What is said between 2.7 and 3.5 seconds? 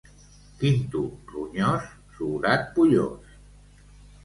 pollós.